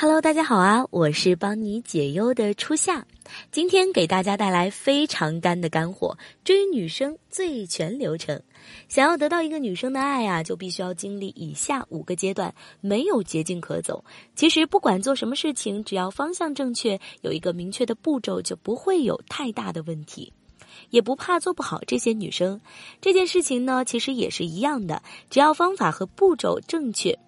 [0.00, 0.86] Hello，大家好啊！
[0.92, 3.04] 我是帮你解忧的初夏，
[3.50, 8.40] 今天给大家带来非常干的干货——追女生最全流程。
[8.88, 14.04] 想要得到一个女生的爱啊，就必须要经历以下五个阶段，没有捷径可走。
[14.36, 20.32] 其实不管做什么事情，只要方向正确，有一个明确的步骤，就不会有太大的问题，
[20.90, 21.80] 也不怕做不好。
[21.88, 22.60] 这些女生，
[23.00, 27.18] 这件事情呢，其实也是一样的，只要方法和步骤正确。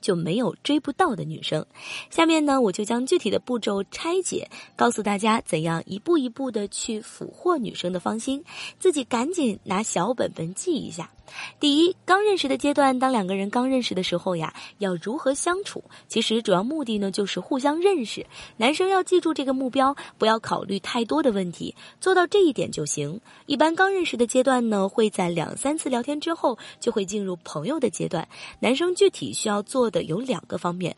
[0.00, 1.64] 就没有追不到的女生。
[2.10, 8.44] 下面呢，我就将具体的步骤拆解，告诉大家怎样一步一步的去俘获女生的芳心。
[8.78, 11.10] 自己赶紧拿小本本记一下。
[11.60, 15.82] 第一，刚认识的阶段，当两个人刚认识的时候呀，要如何相处？
[16.08, 18.26] 其实主要目的呢，就是互相认识。
[18.56, 23.20] 男生要记住这个目标，不要考虑太多的问题，做到这一点就行。
[23.46, 28.26] 一般刚认识的阶段呢，会在两三次聊天之后，就会进入朋友的阶段。
[28.60, 30.96] 男生具体需要做的有两个方面。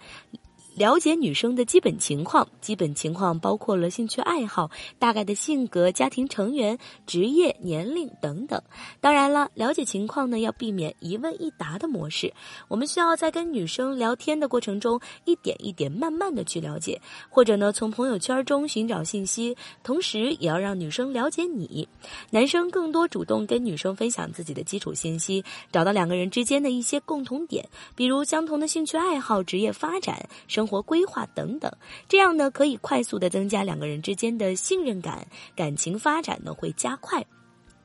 [0.80, 8.62] 了解女生的基本情况，基本情况包括了兴趣爱好、大概的性格、家庭成员、职业、年龄等等。
[8.98, 12.32] 当然了，了解情况呢，要避免一问一答的模式。
[12.66, 21.86] 我们需要在跟女生聊天的过程中，一点一点慢慢的去了解，或者呢，从朋友圈中寻找信息，同时也要让女生了解你。
[22.30, 30.69] 男生更多主动跟女生分享自己的基础信息，找到两个人之间的一些共同点，比如相同的兴趣爱好、职业发展、生。
[30.70, 31.68] 活规划等等，
[32.08, 35.26] 这样呢可以快速的增加两个人之间的信任感，
[35.56, 37.26] 感情发展呢会加快。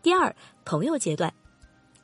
[0.03, 1.33] 第二，朋友阶段。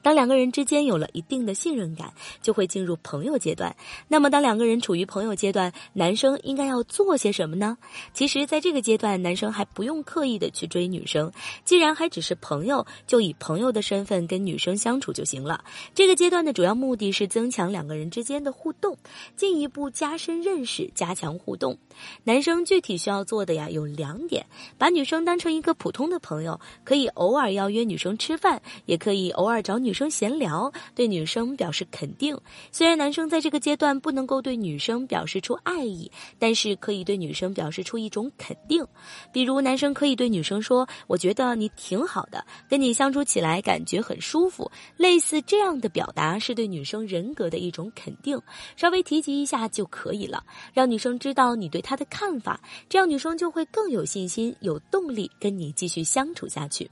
[0.02, 3.76] 当两个人之间有了一定的信任感，就会进入朋友阶段。
[4.08, 7.78] 那么，当两个人处于朋友阶段，男生应该要做些什么呢？
[8.14, 11.32] 其实，在这个阶段，男生还不用刻意的去追女生，
[11.64, 15.64] 既然还只是朋友，就以朋友的身份跟女生相处就行了。
[15.94, 18.98] 这个阶段的主要目的是增强两个人之间的互动，
[19.36, 21.78] 进一步加深认识，加强互动。
[22.24, 24.48] 男生具体需要做的呀有两点：
[24.80, 29.91] 把女生当成一个普通的朋友，可以偶尔邀约女生吃饭，也可以偶尔找女。
[29.92, 32.40] 女生闲聊，对女生表示肯定。
[32.72, 36.10] 虽然男生在这个阶段不能够对女生表示出爱意，
[36.40, 38.88] 但是可以对女生表示出一种肯定。
[39.34, 48.42] 比如，男生可以对女生说：“我觉得你挺好的，跟你相处起来感觉很舒服。”类似这样的表达是对女生人格的一种肯定，
[48.78, 50.42] 稍微提及一下就可以了，
[50.72, 52.58] 让女生知道你对她的看法，
[52.88, 56.90] 这样女生就会更有信心、有动力跟你继续相处下去。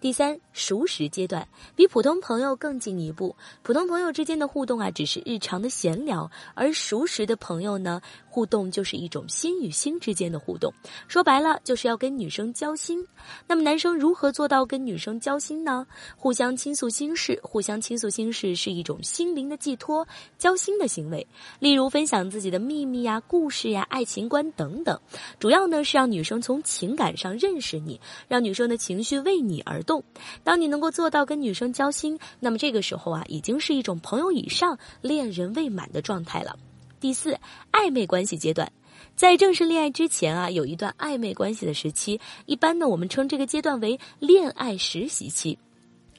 [0.00, 3.34] 第三，熟识阶段比普通朋朋友更进一步。
[3.62, 8.02] 普通朋友之间的互动啊，只是日常的闲聊；而熟识的朋友呢，
[8.36, 10.70] 互动就是一种心与心之间的互动。
[11.08, 13.02] 说白了，就是要跟女生交心。
[13.46, 15.86] 那么，男生如何做到跟女生交心呢？
[16.18, 21.26] 互相倾诉心事，互相倾诉心事是一种心灵的寄托、交心的行为。
[21.60, 25.00] 例如，分享自己的秘密呀、故事呀、爱情观等等。
[25.38, 27.98] 主要呢，是让女生从情感上认识你，
[28.28, 29.82] 让女生的情绪为你而。
[29.86, 30.02] 动，
[30.42, 36.58] 当你能够做到跟女生交心，那么这个时候啊，已经是一种朋友以上、恋人未满的状态了。
[37.06, 37.38] 第四，
[37.70, 38.68] 暧昧关系阶段，
[39.14, 45.56] 在正式恋爱之前啊，有一段暧昧关系的时期，一般呢，我们称这个阶段为恋爱实习期。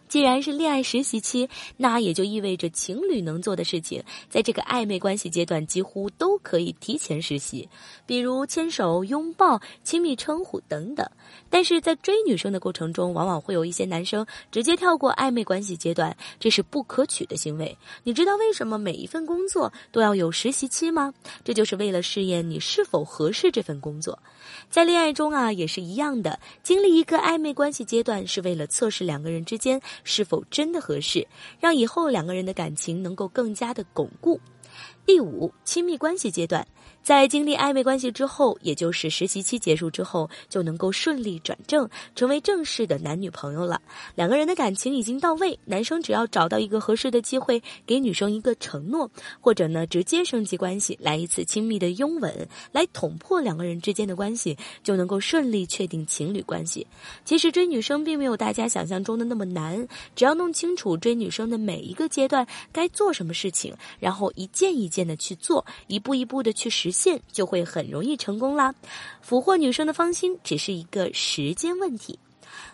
[0.07, 7.68] 既然是恋爱实习期，那也就意味着情侣能做的事情，在这个暧昧关系阶段几乎都可以提前实习，
[8.06, 11.07] 比如牵手、拥抱、亲密称呼等等。
[11.50, 17.78] 但是在追女生的过程中，往往会有一些男生直接跳过暧昧关系阶段，这是不可取的行为。
[18.03, 21.13] 你知道为什么每一份工作都要有实习期吗？
[21.44, 24.17] 这就是为了试验你是否合适这份工作。
[24.69, 29.81] 在恋爱中啊，也是一样的，经历一个暧昧关系阶段，是为了测试两个人之间。
[30.03, 31.28] 是否真的合适，
[31.59, 34.40] 让以后两个人的感情能够更加的巩固。
[35.07, 36.68] 第五，亲密关系阶段，
[37.01, 43.81] 在经历暧昧关系之后，也就是实习期结束之后，就能够顺利转正，成为正式的男女朋友了。
[44.16, 49.09] 两个人的感情已经到位，男生只要找到一个合适的机会，给女生一个承诺，
[49.40, 56.85] 或者呢直接升级关系，来一次亲密的拥吻，来捅破两个人之间的关系，就能够顺利确定情侣关系。
[57.23, 59.87] 其实追女生并没有大家想象中的那么难，
[60.17, 64.97] 只要弄清楚追女生的每一个阶段该做什么事情，然后一件一件。
[65.05, 68.73] 的去做，一步一步的去实现，就会很容易成功啦。
[69.22, 72.17] 俘获女生的芳心只是一个时间问题。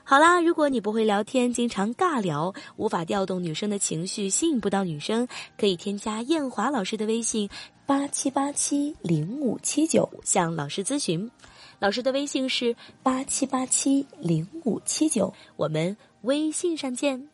[0.03, 5.27] 好啦，如果你不会聊天，经常尬聊，无法调动女生的情绪，吸引不到女生，
[5.57, 7.49] 可以添加艳华老师的微信
[7.85, 11.29] 八七八七零五七九向老师咨询。
[11.79, 17.32] 老师的微信是八七八七零五七九，我们微信上见。